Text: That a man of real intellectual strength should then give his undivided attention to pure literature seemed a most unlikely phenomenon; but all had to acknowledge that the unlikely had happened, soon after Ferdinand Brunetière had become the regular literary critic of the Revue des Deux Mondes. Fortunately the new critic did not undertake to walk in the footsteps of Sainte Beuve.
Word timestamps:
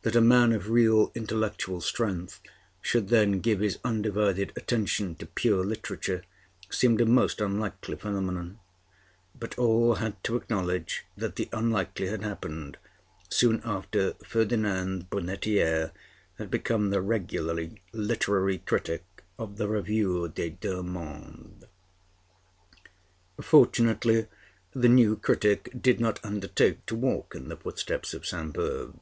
That 0.00 0.16
a 0.16 0.20
man 0.20 0.50
of 0.50 0.70
real 0.70 1.12
intellectual 1.14 1.80
strength 1.80 2.40
should 2.80 3.10
then 3.10 3.38
give 3.38 3.60
his 3.60 3.78
undivided 3.84 4.52
attention 4.56 5.14
to 5.14 5.26
pure 5.26 5.64
literature 5.64 6.24
seemed 6.68 7.00
a 7.00 7.06
most 7.06 7.40
unlikely 7.40 7.94
phenomenon; 7.94 8.58
but 9.38 9.56
all 9.56 9.94
had 9.94 10.20
to 10.24 10.34
acknowledge 10.34 11.04
that 11.16 11.36
the 11.36 11.48
unlikely 11.52 12.08
had 12.08 12.22
happened, 12.24 12.76
soon 13.28 13.62
after 13.64 14.14
Ferdinand 14.26 15.08
Brunetière 15.10 15.92
had 16.38 16.50
become 16.50 16.90
the 16.90 17.00
regular 17.00 17.54
literary 17.92 18.58
critic 18.58 19.04
of 19.38 19.58
the 19.58 19.68
Revue 19.68 20.26
des 20.26 20.50
Deux 20.50 20.82
Mondes. 20.82 21.62
Fortunately 23.40 24.26
the 24.72 24.88
new 24.88 25.14
critic 25.14 25.70
did 25.80 26.00
not 26.00 26.18
undertake 26.24 26.84
to 26.86 26.96
walk 26.96 27.36
in 27.36 27.48
the 27.48 27.56
footsteps 27.56 28.12
of 28.12 28.26
Sainte 28.26 28.54
Beuve. 28.54 28.96